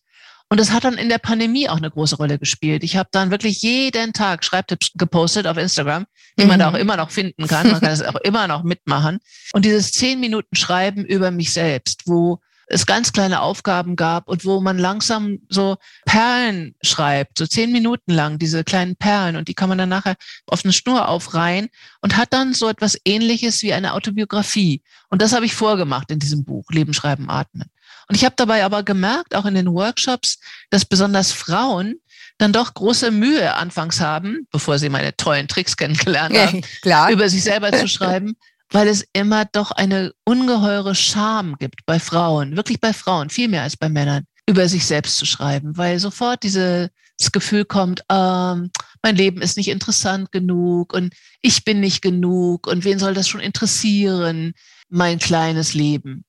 [0.51, 2.83] und das hat dann in der Pandemie auch eine große Rolle gespielt.
[2.83, 6.05] Ich habe dann wirklich jeden Tag Schreibtipps gepostet auf Instagram,
[6.39, 6.49] die mhm.
[6.49, 7.69] man da auch immer noch finden kann.
[7.69, 9.19] Man kann das auch immer noch mitmachen.
[9.53, 12.39] Und dieses zehn Minuten Schreiben über mich selbst, wo
[12.69, 18.13] es ganz kleine Aufgaben gab und wo man langsam so Perlen schreibt, so zehn Minuten
[18.13, 21.69] lang, diese kleinen Perlen und die kann man dann nachher auf eine Schnur aufreihen
[22.01, 24.83] und hat dann so etwas ähnliches wie eine Autobiografie.
[25.09, 27.69] Und das habe ich vorgemacht in diesem Buch, Leben, Schreiben, Atmen.
[28.07, 31.95] Und ich habe dabei aber gemerkt, auch in den Workshops, dass besonders Frauen
[32.37, 37.29] dann doch große Mühe anfangs haben, bevor sie meine tollen Tricks kennengelernt haben, ja, über
[37.29, 38.35] sich selber zu schreiben,
[38.71, 43.63] weil es immer doch eine ungeheure Scham gibt bei Frauen, wirklich bei Frauen, viel mehr
[43.63, 46.89] als bei Männern, über sich selbst zu schreiben, weil sofort dieses
[47.31, 48.71] Gefühl kommt, ähm,
[49.03, 53.27] mein Leben ist nicht interessant genug und ich bin nicht genug und wen soll das
[53.27, 54.53] schon interessieren,
[54.89, 56.25] mein kleines Leben.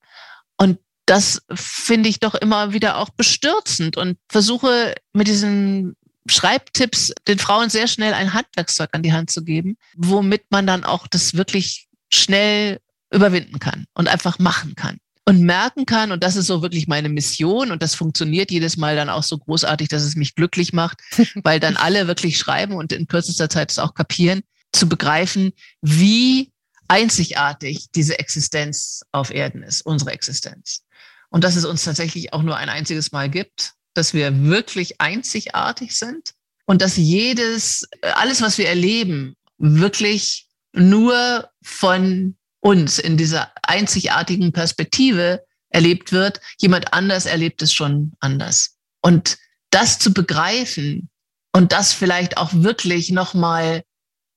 [0.57, 5.95] Und das finde ich doch immer wieder auch bestürzend und versuche mit diesen
[6.27, 10.83] Schreibtipps den Frauen sehr schnell ein Handwerkszeug an die Hand zu geben, womit man dann
[10.83, 12.79] auch das wirklich schnell
[13.11, 17.09] überwinden kann und einfach machen kann und merken kann, und das ist so wirklich meine
[17.09, 20.99] Mission, und das funktioniert jedes Mal dann auch so großartig, dass es mich glücklich macht,
[21.43, 24.41] weil dann alle wirklich schreiben und in kürzester Zeit es auch kapieren,
[24.73, 26.51] zu begreifen, wie
[26.87, 30.83] einzigartig diese Existenz auf Erden ist, unsere Existenz.
[31.29, 35.93] Und dass es uns tatsächlich auch nur ein einziges Mal gibt, dass wir wirklich einzigartig
[35.97, 36.33] sind
[36.65, 45.43] und dass jedes, alles, was wir erleben, wirklich nur von uns in dieser einzigartigen Perspektive
[45.69, 46.39] erlebt wird.
[46.59, 48.77] Jemand anders erlebt es schon anders.
[49.01, 49.37] Und
[49.71, 51.09] das zu begreifen
[51.53, 53.83] und das vielleicht auch wirklich nochmal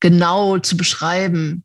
[0.01, 1.65] genau zu beschreiben,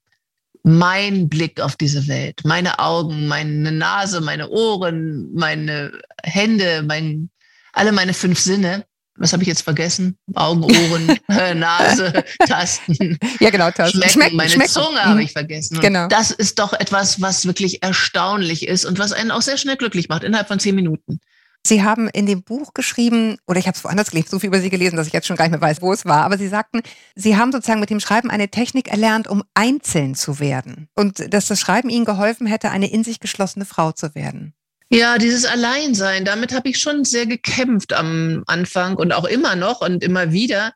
[0.63, 7.29] mein Blick auf diese Welt, meine Augen, meine Nase, meine Ohren, meine Hände, mein,
[7.73, 8.85] alle meine fünf Sinne.
[9.19, 10.17] Was habe ich jetzt vergessen?
[10.33, 11.19] Augen, Ohren,
[11.59, 13.17] Nase, Tasten.
[13.39, 13.97] Ja, genau, Tasten.
[13.97, 14.11] Schmecken.
[14.11, 14.71] Schmecken meine schmecken.
[14.71, 15.21] Zunge habe mhm.
[15.21, 15.75] ich vergessen.
[15.75, 16.07] Und genau.
[16.07, 20.09] Das ist doch etwas, was wirklich erstaunlich ist und was einen auch sehr schnell glücklich
[20.09, 21.19] macht, innerhalb von zehn Minuten.
[21.67, 24.61] Sie haben in dem Buch geschrieben, oder ich habe es woanders gelesen, so viel über
[24.61, 26.47] Sie gelesen, dass ich jetzt schon gar nicht mehr weiß, wo es war, aber Sie
[26.47, 26.81] sagten,
[27.15, 30.87] Sie haben sozusagen mit dem Schreiben eine Technik erlernt, um einzeln zu werden.
[30.95, 34.53] Und dass das Schreiben Ihnen geholfen hätte, eine in sich geschlossene Frau zu werden.
[34.89, 39.81] Ja, dieses Alleinsein, damit habe ich schon sehr gekämpft am Anfang und auch immer noch
[39.81, 40.73] und immer wieder,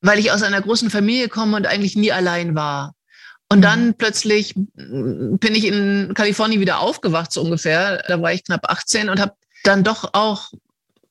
[0.00, 2.94] weil ich aus einer großen Familie komme und eigentlich nie allein war.
[3.50, 3.62] Und mhm.
[3.62, 8.02] dann plötzlich bin ich in Kalifornien wieder aufgewacht, so ungefähr.
[8.08, 10.52] Da war ich knapp 18 und habe dann doch auch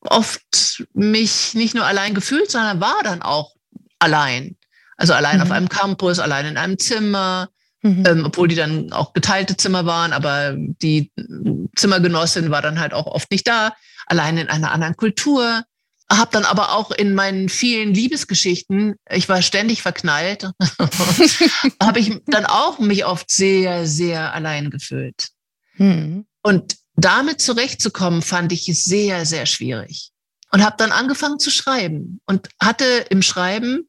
[0.02, 3.54] oft mich nicht nur allein gefühlt, sondern war dann auch
[4.00, 4.56] allein.
[4.98, 5.44] Also allein mhm.
[5.44, 7.50] auf einem Campus, allein in einem Zimmer,
[7.82, 8.04] mhm.
[8.06, 11.12] ähm, obwohl die dann auch geteilte Zimmer waren, aber die
[11.76, 13.74] Zimmergenossin war dann halt auch oft nicht da,
[14.06, 15.64] allein in einer anderen Kultur.
[16.12, 20.50] Hab dann aber auch in meinen vielen Liebesgeschichten, ich war ständig verknallt,
[21.84, 25.30] habe ich dann auch mich oft sehr, sehr allein gefühlt.
[25.78, 26.26] Mhm.
[26.42, 30.12] Und damit zurechtzukommen, fand ich sehr, sehr schwierig.
[30.52, 33.88] Und habe dann angefangen zu schreiben und hatte im Schreiben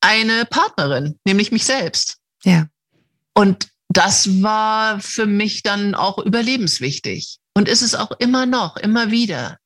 [0.00, 2.18] eine Partnerin, nämlich mich selbst.
[2.44, 2.66] Ja.
[3.36, 7.38] Und das war für mich dann auch überlebenswichtig.
[7.54, 9.58] Und ist es auch immer noch, immer wieder.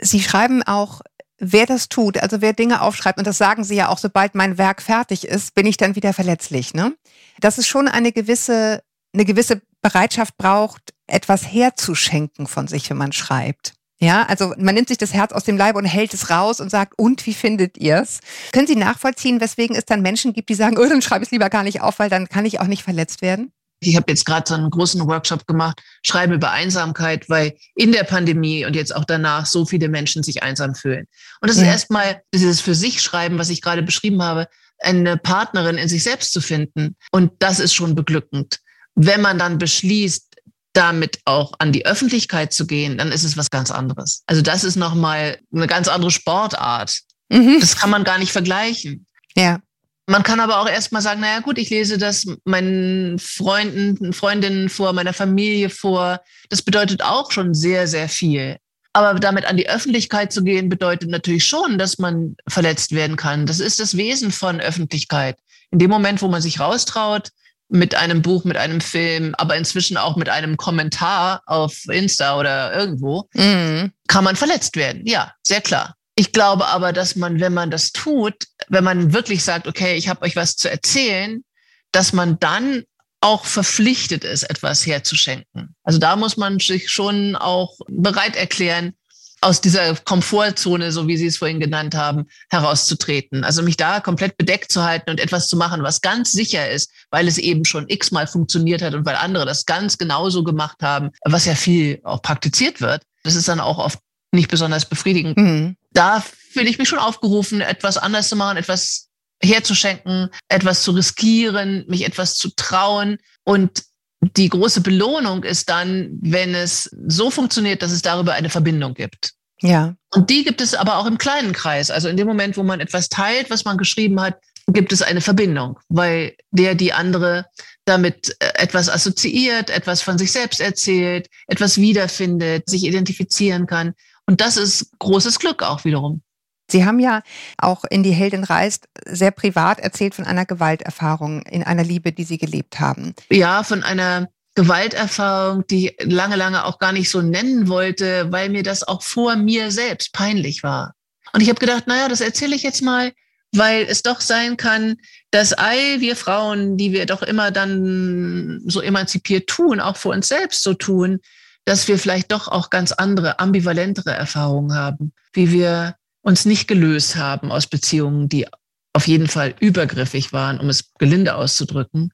[0.00, 1.00] Sie schreiben auch,
[1.38, 4.58] wer das tut, also wer Dinge aufschreibt, und das sagen Sie ja auch, sobald mein
[4.58, 6.72] Werk fertig ist, bin ich dann wieder verletzlich.
[6.72, 6.96] Ne?
[7.40, 13.12] Das ist schon eine gewisse, eine gewisse Bereitschaft braucht, etwas herzuschenken von sich, wenn man
[13.12, 13.74] schreibt.
[13.98, 16.70] Ja, also man nimmt sich das Herz aus dem Leib und hält es raus und
[16.70, 18.20] sagt, und wie findet ihr's?
[18.52, 21.32] Können Sie nachvollziehen, weswegen es dann Menschen gibt, die sagen, oh, dann schreibe ich es
[21.32, 23.52] lieber gar nicht auf, weil dann kann ich auch nicht verletzt werden?
[23.80, 28.04] Ich habe jetzt gerade so einen großen Workshop gemacht, Schreiben über Einsamkeit, weil in der
[28.04, 31.06] Pandemie und jetzt auch danach so viele Menschen sich einsam fühlen.
[31.40, 31.64] Und das ja.
[31.64, 36.02] ist erstmal dieses für sich Schreiben, was ich gerade beschrieben habe, eine Partnerin in sich
[36.02, 36.96] selbst zu finden.
[37.12, 38.60] Und das ist schon beglückend.
[38.94, 40.35] Wenn man dann beschließt,
[40.76, 44.22] damit auch an die Öffentlichkeit zu gehen, dann ist es was ganz anderes.
[44.26, 47.00] Also das ist nochmal eine ganz andere Sportart.
[47.30, 47.58] Mhm.
[47.60, 49.06] Das kann man gar nicht vergleichen.
[49.34, 49.60] Ja.
[50.08, 54.92] Man kann aber auch erstmal sagen, naja gut, ich lese das meinen Freunden, Freundinnen vor,
[54.92, 56.20] meiner Familie vor.
[56.48, 58.58] Das bedeutet auch schon sehr, sehr viel.
[58.92, 63.46] Aber damit an die Öffentlichkeit zu gehen, bedeutet natürlich schon, dass man verletzt werden kann.
[63.46, 65.38] Das ist das Wesen von Öffentlichkeit.
[65.72, 67.30] In dem Moment, wo man sich raustraut,
[67.68, 72.72] mit einem Buch, mit einem Film, aber inzwischen auch mit einem Kommentar auf Insta oder
[72.74, 73.92] irgendwo, mhm.
[74.06, 75.02] kann man verletzt werden.
[75.04, 75.94] Ja, sehr klar.
[76.14, 78.34] Ich glaube aber, dass man, wenn man das tut,
[78.68, 81.44] wenn man wirklich sagt, okay, ich habe euch was zu erzählen,
[81.92, 82.84] dass man dann
[83.20, 85.74] auch verpflichtet ist, etwas herzuschenken.
[85.82, 88.94] Also da muss man sich schon auch bereit erklären,
[89.40, 93.44] aus dieser Komfortzone, so wie Sie es vorhin genannt haben, herauszutreten.
[93.44, 96.90] Also mich da komplett bedeckt zu halten und etwas zu machen, was ganz sicher ist,
[97.10, 101.10] weil es eben schon x-mal funktioniert hat und weil andere das ganz genauso gemacht haben,
[101.24, 103.02] was ja viel auch praktiziert wird.
[103.24, 103.98] Das ist dann auch oft
[104.32, 105.36] nicht besonders befriedigend.
[105.36, 105.76] Mhm.
[105.92, 109.08] Da fühle ich mich schon aufgerufen, etwas anders zu machen, etwas
[109.42, 113.18] herzuschenken, etwas zu riskieren, mich etwas zu trauen.
[113.44, 113.84] Und
[114.20, 119.32] die große Belohnung ist dann, wenn es so funktioniert, dass es darüber eine Verbindung gibt.
[119.60, 119.94] Ja.
[120.14, 121.90] Und die gibt es aber auch im kleinen Kreis.
[121.90, 125.20] Also in dem Moment, wo man etwas teilt, was man geschrieben hat, gibt es eine
[125.20, 127.46] Verbindung, weil der die andere
[127.84, 133.94] damit äh, etwas assoziiert, etwas von sich selbst erzählt, etwas wiederfindet, sich identifizieren kann.
[134.26, 136.22] Und das ist großes Glück auch wiederum.
[136.68, 137.22] Sie haben ja
[137.58, 142.24] auch in Die Heldin reist sehr privat erzählt von einer Gewalterfahrung in einer Liebe, die
[142.24, 143.14] Sie gelebt haben.
[143.30, 148.48] Ja, von einer Gewalterfahrung, die ich lange, lange auch gar nicht so nennen wollte, weil
[148.48, 150.94] mir das auch vor mir selbst peinlich war.
[151.32, 153.12] Und ich habe gedacht, naja, das erzähle ich jetzt mal,
[153.52, 154.96] weil es doch sein kann,
[155.30, 160.28] dass all wir Frauen, die wir doch immer dann so emanzipiert tun, auch vor uns
[160.28, 161.20] selbst so tun,
[161.64, 167.14] dass wir vielleicht doch auch ganz andere, ambivalentere Erfahrungen haben, wie wir uns nicht gelöst
[167.14, 168.46] haben aus Beziehungen, die
[168.92, 172.12] auf jeden Fall übergriffig waren, um es gelinde auszudrücken,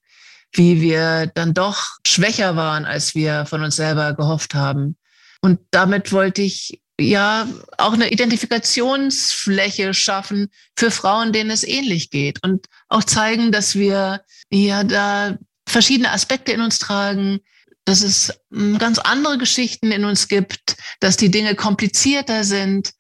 [0.52, 4.96] wie wir dann doch schwächer waren, als wir von uns selber gehofft haben.
[5.40, 7.48] Und damit wollte ich ja
[7.78, 14.20] auch eine Identifikationsfläche schaffen für Frauen, denen es ähnlich geht und auch zeigen, dass wir
[14.50, 17.40] ja da verschiedene Aspekte in uns tragen,
[17.86, 22.92] dass es hm, ganz andere Geschichten in uns gibt, dass die Dinge komplizierter sind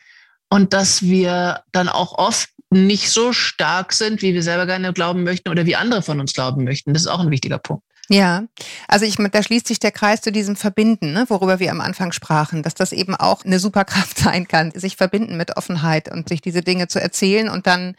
[0.52, 5.22] und dass wir dann auch oft nicht so stark sind, wie wir selber gerne glauben
[5.22, 6.92] möchten oder wie andere von uns glauben möchten.
[6.92, 7.82] Das ist auch ein wichtiger Punkt.
[8.10, 8.42] Ja,
[8.86, 12.12] also ich, da schließt sich der Kreis zu diesem Verbinden, ne, worüber wir am Anfang
[12.12, 16.42] sprachen, dass das eben auch eine Superkraft sein kann, sich verbinden mit Offenheit und sich
[16.42, 17.94] diese Dinge zu erzählen und dann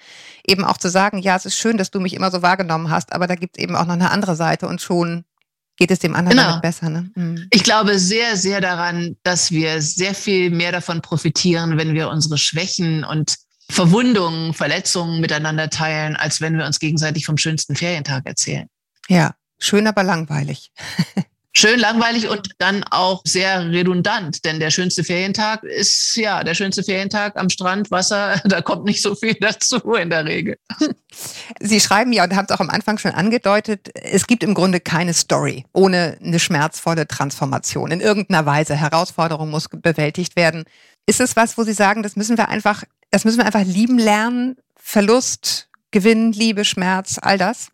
[0.46, 3.13] eben auch zu sagen, ja, es ist schön, dass du mich immer so wahrgenommen hast,
[3.13, 5.26] aber da gibt es eben auch noch eine andere Seite und schon
[5.84, 6.60] geht es dem anderen genau.
[6.62, 6.89] besser.
[6.89, 7.12] Ne?
[7.15, 7.48] Mhm.
[7.52, 12.38] Ich glaube sehr, sehr daran, dass wir sehr viel mehr davon profitieren, wenn wir unsere
[12.38, 13.36] Schwächen und
[13.69, 18.67] Verwundungen, Verletzungen miteinander teilen, als wenn wir uns gegenseitig vom schönsten Ferientag erzählen.
[19.10, 20.72] Ja, schön, aber langweilig.
[21.56, 26.84] Schön langweilig und dann auch sehr redundant, denn der schönste Ferientag ist ja der schönste
[26.84, 30.58] Ferientag am Strand, Wasser, da kommt nicht so viel dazu in der Regel.
[31.60, 34.80] Sie schreiben ja und haben es auch am Anfang schon angedeutet, es gibt im Grunde
[34.80, 37.92] keine Story ohne eine schmerzvolle Transformation.
[37.92, 40.63] In irgendeiner Weise Herausforderung muss bewältigt werden.
[41.06, 44.00] Ist es was, wo Sie sagen, das müssen wir einfach, das müssen wir einfach lieben
[44.00, 44.58] lernen?
[44.76, 47.73] Verlust, Gewinn, Liebe, Schmerz, all das?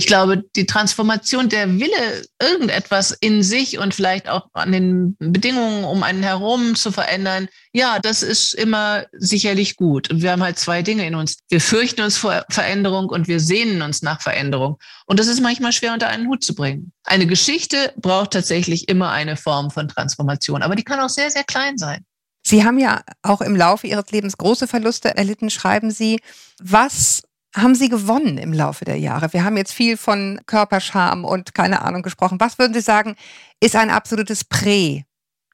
[0.00, 5.82] Ich glaube, die Transformation, der Wille, irgendetwas in sich und vielleicht auch an den Bedingungen
[5.82, 10.08] um einen herum zu verändern, ja, das ist immer sicherlich gut.
[10.08, 11.38] Und wir haben halt zwei Dinge in uns.
[11.48, 14.78] Wir fürchten uns vor Veränderung und wir sehnen uns nach Veränderung.
[15.06, 16.92] Und das ist manchmal schwer unter einen Hut zu bringen.
[17.02, 21.44] Eine Geschichte braucht tatsächlich immer eine Form von Transformation, aber die kann auch sehr, sehr
[21.44, 22.04] klein sein.
[22.46, 26.20] Sie haben ja auch im Laufe Ihres Lebens große Verluste erlitten, schreiben Sie.
[26.62, 27.22] Was
[27.54, 29.32] haben Sie gewonnen im Laufe der Jahre?
[29.32, 32.40] Wir haben jetzt viel von Körperscham und keine Ahnung gesprochen.
[32.40, 33.16] Was würden Sie sagen,
[33.60, 35.04] ist ein absolutes Prä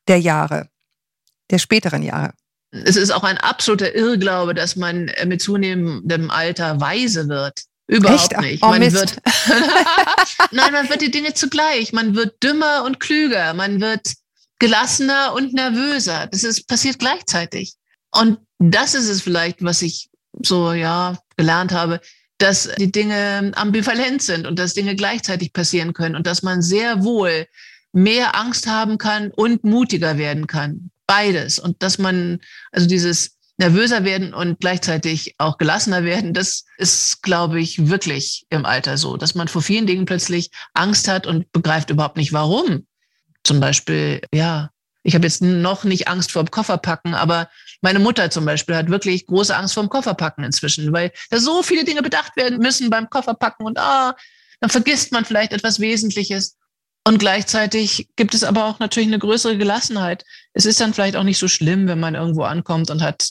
[0.08, 0.68] der Jahre,
[1.50, 2.32] der späteren Jahre?
[2.70, 7.62] Es ist auch ein absoluter Irrglaube, dass man mit zunehmendem Alter weise wird.
[7.86, 8.40] Überhaupt Echt?
[8.40, 8.62] nicht.
[8.62, 8.96] Oh, man Mist.
[8.96, 9.18] wird
[10.52, 11.92] Nein, man wird die Dinge zugleich.
[11.92, 13.54] Man wird dümmer und klüger.
[13.54, 14.14] Man wird
[14.58, 16.26] gelassener und nervöser.
[16.26, 17.74] Das ist passiert gleichzeitig.
[18.10, 20.08] Und das ist es vielleicht, was ich
[20.42, 22.00] so ja gelernt habe,
[22.38, 27.04] dass die Dinge ambivalent sind und dass Dinge gleichzeitig passieren können und dass man sehr
[27.04, 27.46] wohl
[27.92, 30.90] mehr Angst haben kann und mutiger werden kann.
[31.06, 31.58] Beides.
[31.58, 32.40] Und dass man,
[32.72, 38.66] also dieses nervöser werden und gleichzeitig auch gelassener werden, das ist, glaube ich, wirklich im
[38.66, 42.86] Alter so, dass man vor vielen Dingen plötzlich Angst hat und begreift überhaupt nicht, warum.
[43.44, 44.70] Zum Beispiel, ja,
[45.04, 47.48] ich habe jetzt noch nicht Angst vor dem Kofferpacken, aber
[47.84, 51.62] meine Mutter zum Beispiel hat wirklich große Angst vor dem Kofferpacken inzwischen, weil da so
[51.62, 54.16] viele Dinge bedacht werden müssen beim Kofferpacken und ah,
[54.60, 56.56] dann vergisst man vielleicht etwas Wesentliches.
[57.06, 60.24] Und gleichzeitig gibt es aber auch natürlich eine größere Gelassenheit.
[60.54, 63.28] Es ist dann vielleicht auch nicht so schlimm, wenn man irgendwo ankommt und hat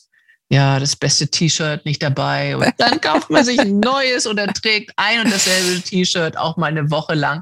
[0.49, 2.55] ja das beste T-Shirt nicht dabei.
[2.55, 6.67] Und dann kauft man sich ein neues oder trägt ein und dasselbe T-Shirt auch mal
[6.67, 7.41] eine Woche lang.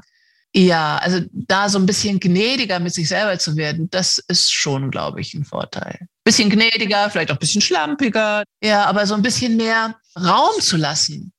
[0.54, 4.90] Ja, also da so ein bisschen gnädiger mit sich selber zu werden, das ist schon,
[4.90, 6.08] glaube ich, ein Vorteil.
[6.24, 8.44] Bisschen gnädiger, vielleicht auch ein bisschen schlampiger.
[8.62, 11.32] Ja, aber so ein bisschen mehr Raum zu lassen.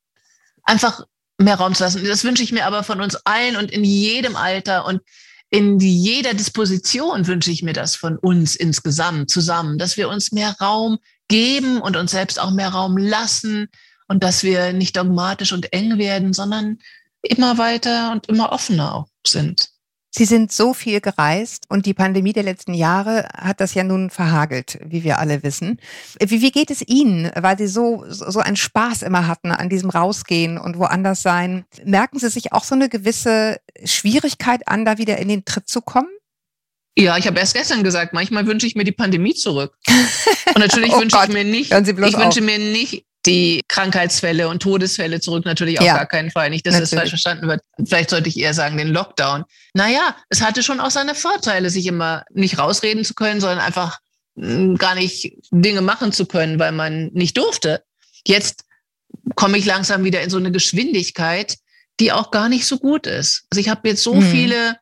[0.63, 1.06] Einfach
[1.38, 2.04] mehr Raum zu lassen.
[2.06, 5.02] Das wünsche ich mir aber von uns allen und in jedem Alter und
[5.50, 10.56] in jeder Disposition wünsche ich mir das von uns insgesamt zusammen, dass wir uns mehr
[10.60, 13.67] Raum geben und uns selbst auch mehr Raum lassen
[14.08, 16.80] und dass wir nicht dogmatisch und eng werden, sondern
[17.22, 19.69] immer weiter und immer offener auch sind.
[20.15, 24.12] Sie sind so viel gereist und die Pandemie der letzten Jahre hat das ja nun
[24.12, 25.80] verhagelt, wie wir alle wissen.
[26.19, 29.89] Wie, wie geht es Ihnen, weil Sie so, so einen Spaß immer hatten an diesem
[29.89, 31.65] Rausgehen und woanders sein?
[31.84, 35.82] Merken Sie sich auch so eine gewisse Schwierigkeit an, da wieder in den Tritt zu
[35.82, 36.10] kommen?
[36.95, 39.80] Ja, ich habe erst gestern gesagt, manchmal wünsche ich mir die Pandemie zurück.
[40.54, 45.22] Und natürlich oh wünsche ich mir nicht, ich wünsche mir nicht die Krankheitsfälle und Todesfälle
[45.22, 46.50] zurück, natürlich auf ja, gar keinen Fall.
[46.50, 46.90] Nicht, dass natürlich.
[46.90, 47.62] das falsch verstanden wird.
[47.86, 49.46] Vielleicht sollte ich eher sagen, den Lockdown.
[49.74, 54.00] Naja, es hatte schon auch seine Vorteile, sich immer nicht rausreden zu können, sondern einfach
[54.36, 57.84] hm, gar nicht Dinge machen zu können, weil man nicht durfte.
[58.26, 58.66] Jetzt
[59.36, 61.58] komme ich langsam wieder in so eine Geschwindigkeit,
[62.00, 63.46] die auch gar nicht so gut ist.
[63.52, 64.24] Also ich habe jetzt so mhm.
[64.24, 64.78] viele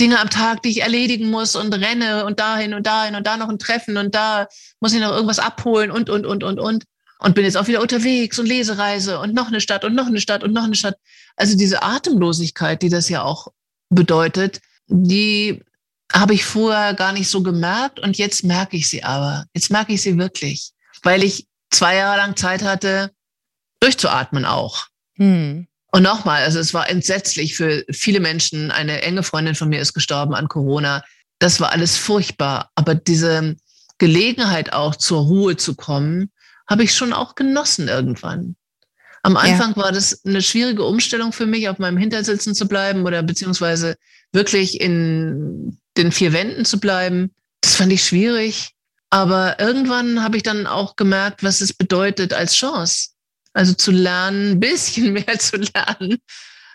[0.00, 3.36] Dinge am Tag, die ich erledigen muss und renne und dahin und dahin und da
[3.36, 4.46] noch ein Treffen und da
[4.80, 6.84] muss ich noch irgendwas abholen und, und, und, und, und
[7.18, 10.20] und bin jetzt auch wieder unterwegs und Lesereise und noch eine Stadt und noch eine
[10.20, 10.96] Stadt und noch eine Stadt.
[11.36, 13.48] Also diese Atemlosigkeit, die das ja auch
[13.88, 15.62] bedeutet, die
[16.12, 19.46] habe ich vorher gar nicht so gemerkt und jetzt merke ich sie aber.
[19.54, 23.10] Jetzt merke ich sie wirklich, weil ich zwei Jahre lang Zeit hatte,
[23.80, 24.86] durchzuatmen auch.
[25.16, 25.66] Hm.
[25.92, 28.70] Und nochmal, also es war entsetzlich für viele Menschen.
[28.70, 31.02] Eine enge Freundin von mir ist gestorben an Corona.
[31.38, 32.70] Das war alles furchtbar.
[32.74, 33.56] Aber diese
[33.98, 36.30] Gelegenheit auch zur Ruhe zu kommen,
[36.68, 38.56] habe ich schon auch genossen irgendwann.
[39.22, 39.76] Am Anfang ja.
[39.76, 43.96] war das eine schwierige Umstellung für mich, auf meinem Hintersitzen zu bleiben oder beziehungsweise
[44.32, 47.34] wirklich in den vier Wänden zu bleiben.
[47.60, 48.70] Das fand ich schwierig.
[49.10, 53.10] Aber irgendwann habe ich dann auch gemerkt, was es bedeutet als Chance.
[53.52, 56.18] Also zu lernen, ein bisschen mehr zu lernen,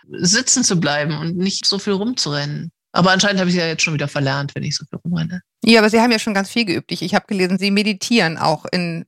[0.09, 2.71] sitzen zu bleiben und nicht so viel rumzurennen.
[2.91, 5.41] Aber anscheinend habe ich ja jetzt schon wieder verlernt, wenn ich so viel rumrenne.
[5.63, 6.91] Ja, aber Sie haben ja schon ganz viel geübt.
[6.91, 9.05] Ich, ich habe gelesen, Sie meditieren auch in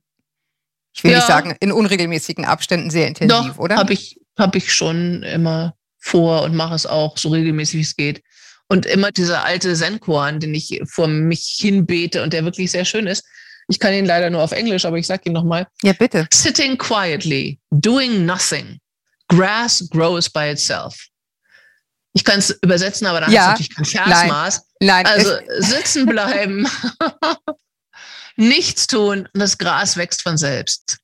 [0.94, 1.18] ich will ja.
[1.18, 3.76] nicht sagen, in unregelmäßigen Abständen sehr intensiv, Doch, oder?
[3.76, 7.96] Habe ich, hab ich schon immer vor und mache es auch so regelmäßig, wie es
[7.96, 8.22] geht.
[8.68, 13.06] Und immer dieser alte Zen-Koan, den ich vor mich hinbete und der wirklich sehr schön
[13.06, 13.24] ist.
[13.68, 15.66] Ich kann ihn leider nur auf Englisch, aber ich sage ihn nochmal.
[15.82, 16.28] Ja, bitte.
[16.32, 18.78] Sitting quietly, doing nothing.
[19.28, 21.08] Grass grows by itself.
[22.12, 24.62] Ich kann es übersetzen, aber dann ja, ist natürlich kein Versmaß.
[24.80, 25.06] Nein, nein.
[25.06, 26.68] Also sitzen bleiben,
[28.36, 30.98] nichts tun und das Gras wächst von selbst.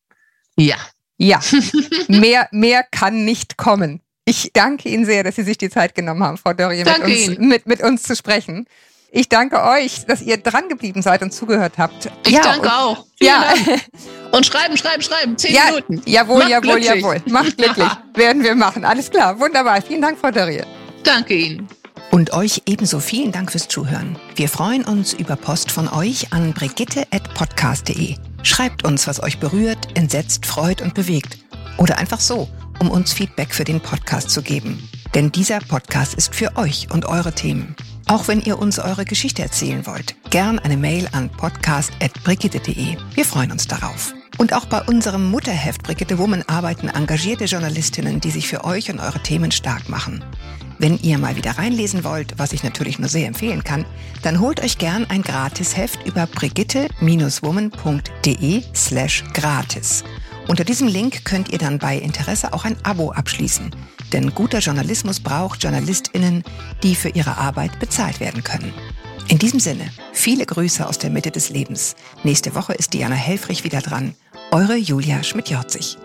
[0.57, 0.77] Ja.
[1.16, 1.40] Ja,
[2.09, 4.01] mehr, mehr kann nicht kommen.
[4.25, 7.38] Ich danke Ihnen sehr, dass Sie sich die Zeit genommen haben, Frau Dörrie, mit uns,
[7.38, 8.66] mit, mit uns zu sprechen.
[9.12, 12.09] Ich danke euch, dass ihr dran geblieben seid und zugehört habt.
[12.25, 13.07] Ich ja, danke und, auch.
[13.19, 13.55] Vielen ja.
[13.66, 13.81] Dank.
[14.33, 15.37] Und schreiben, schreiben, schreiben.
[15.37, 16.03] Zehn ja, Minuten.
[16.07, 17.03] Jawohl, Macht jawohl, glücklich.
[17.03, 17.23] jawohl.
[17.27, 17.88] Macht glücklich.
[18.14, 18.85] Werden wir machen.
[18.85, 19.40] Alles klar.
[19.40, 19.83] Wunderbar.
[19.83, 20.62] Vielen Dank, Frau Dörrie.
[21.03, 21.69] Danke Ihnen.
[22.11, 24.16] Und euch ebenso vielen Dank fürs Zuhören.
[24.35, 28.16] Wir freuen uns über Post von euch an brigitte.podcast.de.
[28.42, 31.38] Schreibt uns, was euch berührt, entsetzt, freut und bewegt.
[31.77, 32.49] Oder einfach so,
[32.81, 34.88] um uns Feedback für den Podcast zu geben.
[35.14, 37.77] Denn dieser Podcast ist für euch und eure Themen.
[38.09, 42.96] Auch wenn ihr uns eure Geschichte erzählen wollt, gern eine Mail an podcast.brigitte.de.
[43.14, 44.14] Wir freuen uns darauf.
[44.37, 48.99] Und auch bei unserem Mutterheft Brigitte Woman arbeiten engagierte Journalistinnen, die sich für euch und
[48.99, 50.25] eure Themen stark machen.
[50.81, 53.85] Wenn ihr mal wieder reinlesen wollt, was ich natürlich nur sehr empfehlen kann,
[54.22, 60.03] dann holt euch gern ein Gratisheft über brigitte-woman.de slash gratis.
[60.49, 63.76] Unter diesem Link könnt ihr dann bei Interesse auch ein Abo abschließen.
[64.14, 66.45] Denn guter Journalismus braucht JournalistInnen,
[66.83, 68.72] die für ihre Arbeit bezahlt werden können.
[69.28, 71.95] In diesem Sinne, viele Grüße aus der Mitte des Lebens.
[72.24, 74.14] Nächste Woche ist Diana Helfrich wieder dran.
[74.51, 75.99] Eure Julia Schmidt-Jorzig.